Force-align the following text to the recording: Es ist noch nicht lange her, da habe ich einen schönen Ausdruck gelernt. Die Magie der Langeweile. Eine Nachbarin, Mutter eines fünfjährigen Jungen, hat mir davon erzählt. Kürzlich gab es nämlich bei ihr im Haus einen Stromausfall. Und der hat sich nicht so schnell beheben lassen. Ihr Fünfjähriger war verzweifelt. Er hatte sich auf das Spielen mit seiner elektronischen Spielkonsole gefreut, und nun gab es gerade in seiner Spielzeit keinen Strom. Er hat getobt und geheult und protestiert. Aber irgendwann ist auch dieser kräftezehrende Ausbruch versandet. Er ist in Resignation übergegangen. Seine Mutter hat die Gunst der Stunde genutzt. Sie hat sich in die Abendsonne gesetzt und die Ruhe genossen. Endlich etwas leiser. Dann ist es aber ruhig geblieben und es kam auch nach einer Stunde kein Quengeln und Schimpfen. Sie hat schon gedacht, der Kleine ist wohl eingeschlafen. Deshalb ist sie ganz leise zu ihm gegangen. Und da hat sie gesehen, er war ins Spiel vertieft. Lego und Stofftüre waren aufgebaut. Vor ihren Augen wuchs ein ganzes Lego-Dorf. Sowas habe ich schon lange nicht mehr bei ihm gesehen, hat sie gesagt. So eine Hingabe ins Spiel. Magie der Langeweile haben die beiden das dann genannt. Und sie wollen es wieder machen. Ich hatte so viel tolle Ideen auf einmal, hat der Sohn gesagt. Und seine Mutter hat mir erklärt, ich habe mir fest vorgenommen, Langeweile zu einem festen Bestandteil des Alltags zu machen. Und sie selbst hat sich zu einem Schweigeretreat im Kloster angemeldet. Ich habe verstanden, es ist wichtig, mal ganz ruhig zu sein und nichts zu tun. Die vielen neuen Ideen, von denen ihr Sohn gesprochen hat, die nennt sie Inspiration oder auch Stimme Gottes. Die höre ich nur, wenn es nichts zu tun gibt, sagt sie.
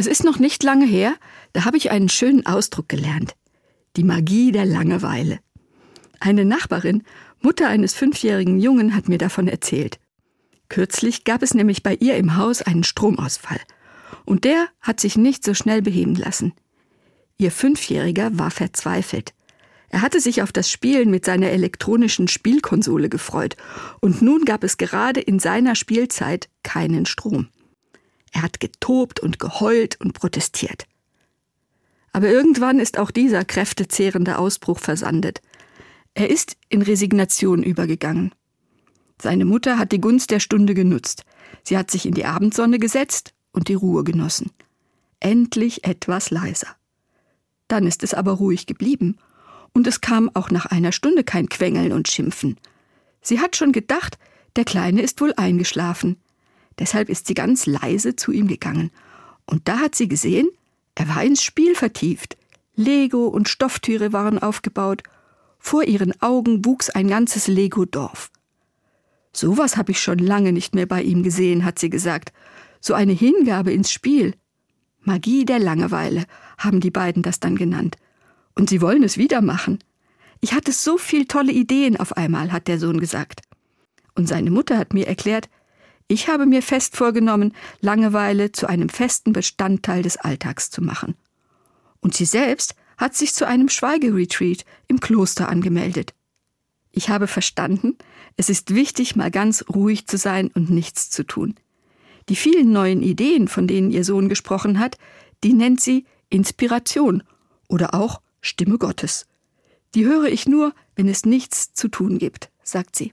Es 0.00 0.06
ist 0.06 0.24
noch 0.24 0.38
nicht 0.38 0.62
lange 0.62 0.86
her, 0.86 1.14
da 1.52 1.66
habe 1.66 1.76
ich 1.76 1.90
einen 1.90 2.08
schönen 2.08 2.46
Ausdruck 2.46 2.88
gelernt. 2.88 3.36
Die 3.98 4.02
Magie 4.02 4.50
der 4.50 4.64
Langeweile. 4.64 5.40
Eine 6.20 6.46
Nachbarin, 6.46 7.02
Mutter 7.42 7.68
eines 7.68 7.92
fünfjährigen 7.92 8.60
Jungen, 8.60 8.96
hat 8.96 9.10
mir 9.10 9.18
davon 9.18 9.46
erzählt. 9.46 10.00
Kürzlich 10.70 11.24
gab 11.24 11.42
es 11.42 11.52
nämlich 11.52 11.82
bei 11.82 11.96
ihr 11.96 12.16
im 12.16 12.38
Haus 12.38 12.62
einen 12.62 12.82
Stromausfall. 12.82 13.60
Und 14.24 14.44
der 14.44 14.68
hat 14.80 15.00
sich 15.00 15.18
nicht 15.18 15.44
so 15.44 15.52
schnell 15.52 15.82
beheben 15.82 16.14
lassen. 16.14 16.54
Ihr 17.36 17.50
Fünfjähriger 17.50 18.30
war 18.38 18.50
verzweifelt. 18.50 19.34
Er 19.90 20.00
hatte 20.00 20.20
sich 20.20 20.40
auf 20.40 20.50
das 20.50 20.70
Spielen 20.70 21.10
mit 21.10 21.26
seiner 21.26 21.50
elektronischen 21.50 22.26
Spielkonsole 22.26 23.10
gefreut, 23.10 23.54
und 24.00 24.22
nun 24.22 24.46
gab 24.46 24.64
es 24.64 24.78
gerade 24.78 25.20
in 25.20 25.40
seiner 25.40 25.74
Spielzeit 25.74 26.48
keinen 26.62 27.04
Strom. 27.04 27.50
Er 28.40 28.44
hat 28.44 28.58
getobt 28.58 29.20
und 29.20 29.38
geheult 29.38 30.00
und 30.00 30.14
protestiert. 30.14 30.86
Aber 32.14 32.30
irgendwann 32.30 32.78
ist 32.78 32.98
auch 32.98 33.10
dieser 33.10 33.44
kräftezehrende 33.44 34.38
Ausbruch 34.38 34.78
versandet. 34.78 35.42
Er 36.14 36.30
ist 36.30 36.56
in 36.70 36.80
Resignation 36.80 37.62
übergegangen. 37.62 38.34
Seine 39.20 39.44
Mutter 39.44 39.78
hat 39.78 39.92
die 39.92 40.00
Gunst 40.00 40.30
der 40.30 40.40
Stunde 40.40 40.72
genutzt. 40.72 41.26
Sie 41.64 41.76
hat 41.76 41.90
sich 41.90 42.06
in 42.06 42.14
die 42.14 42.24
Abendsonne 42.24 42.78
gesetzt 42.78 43.34
und 43.52 43.68
die 43.68 43.74
Ruhe 43.74 44.04
genossen. 44.04 44.50
Endlich 45.20 45.84
etwas 45.84 46.30
leiser. 46.30 46.68
Dann 47.68 47.86
ist 47.86 48.02
es 48.02 48.14
aber 48.14 48.32
ruhig 48.32 48.64
geblieben 48.64 49.18
und 49.74 49.86
es 49.86 50.00
kam 50.00 50.30
auch 50.32 50.50
nach 50.50 50.64
einer 50.64 50.92
Stunde 50.92 51.24
kein 51.24 51.50
Quengeln 51.50 51.92
und 51.92 52.08
Schimpfen. 52.08 52.56
Sie 53.20 53.38
hat 53.38 53.54
schon 53.54 53.72
gedacht, 53.72 54.18
der 54.56 54.64
Kleine 54.64 55.02
ist 55.02 55.20
wohl 55.20 55.34
eingeschlafen. 55.36 56.16
Deshalb 56.80 57.10
ist 57.10 57.26
sie 57.26 57.34
ganz 57.34 57.66
leise 57.66 58.16
zu 58.16 58.32
ihm 58.32 58.48
gegangen. 58.48 58.90
Und 59.44 59.68
da 59.68 59.78
hat 59.78 59.94
sie 59.94 60.08
gesehen, 60.08 60.48
er 60.94 61.08
war 61.08 61.22
ins 61.22 61.44
Spiel 61.44 61.74
vertieft. 61.74 62.36
Lego 62.74 63.28
und 63.28 63.48
Stofftüre 63.48 64.12
waren 64.12 64.38
aufgebaut. 64.38 65.02
Vor 65.58 65.84
ihren 65.84 66.20
Augen 66.22 66.64
wuchs 66.64 66.88
ein 66.88 67.06
ganzes 67.06 67.46
Lego-Dorf. 67.46 68.30
Sowas 69.32 69.76
habe 69.76 69.92
ich 69.92 70.00
schon 70.00 70.18
lange 70.18 70.52
nicht 70.52 70.74
mehr 70.74 70.86
bei 70.86 71.02
ihm 71.02 71.22
gesehen, 71.22 71.64
hat 71.64 71.78
sie 71.78 71.90
gesagt. 71.90 72.32
So 72.80 72.94
eine 72.94 73.12
Hingabe 73.12 73.72
ins 73.72 73.92
Spiel. 73.92 74.34
Magie 75.02 75.44
der 75.44 75.58
Langeweile 75.58 76.24
haben 76.56 76.80
die 76.80 76.90
beiden 76.90 77.22
das 77.22 77.40
dann 77.40 77.56
genannt. 77.56 77.96
Und 78.54 78.70
sie 78.70 78.80
wollen 78.80 79.02
es 79.02 79.18
wieder 79.18 79.42
machen. 79.42 79.78
Ich 80.40 80.54
hatte 80.54 80.72
so 80.72 80.96
viel 80.96 81.26
tolle 81.26 81.52
Ideen 81.52 81.98
auf 81.98 82.16
einmal, 82.16 82.52
hat 82.52 82.68
der 82.68 82.78
Sohn 82.78 83.00
gesagt. 83.00 83.42
Und 84.14 84.26
seine 84.26 84.50
Mutter 84.50 84.78
hat 84.78 84.94
mir 84.94 85.06
erklärt, 85.06 85.48
ich 86.10 86.26
habe 86.26 86.44
mir 86.44 86.60
fest 86.60 86.96
vorgenommen, 86.96 87.54
Langeweile 87.80 88.50
zu 88.50 88.66
einem 88.66 88.88
festen 88.88 89.32
Bestandteil 89.32 90.02
des 90.02 90.16
Alltags 90.16 90.68
zu 90.68 90.82
machen. 90.82 91.14
Und 92.00 92.14
sie 92.14 92.24
selbst 92.24 92.74
hat 92.98 93.14
sich 93.14 93.32
zu 93.32 93.46
einem 93.46 93.68
Schweigeretreat 93.68 94.64
im 94.88 94.98
Kloster 94.98 95.48
angemeldet. 95.48 96.12
Ich 96.90 97.10
habe 97.10 97.28
verstanden, 97.28 97.96
es 98.36 98.50
ist 98.50 98.74
wichtig, 98.74 99.14
mal 99.14 99.30
ganz 99.30 99.64
ruhig 99.72 100.08
zu 100.08 100.18
sein 100.18 100.50
und 100.52 100.68
nichts 100.68 101.10
zu 101.10 101.22
tun. 101.22 101.54
Die 102.28 102.34
vielen 102.34 102.72
neuen 102.72 103.02
Ideen, 103.02 103.46
von 103.46 103.68
denen 103.68 103.92
ihr 103.92 104.02
Sohn 104.02 104.28
gesprochen 104.28 104.80
hat, 104.80 104.98
die 105.44 105.52
nennt 105.52 105.80
sie 105.80 106.06
Inspiration 106.28 107.22
oder 107.68 107.94
auch 107.94 108.20
Stimme 108.40 108.78
Gottes. 108.78 109.28
Die 109.94 110.06
höre 110.06 110.26
ich 110.26 110.48
nur, 110.48 110.74
wenn 110.96 111.08
es 111.08 111.24
nichts 111.24 111.72
zu 111.72 111.86
tun 111.86 112.18
gibt, 112.18 112.50
sagt 112.64 112.96
sie. 112.96 113.12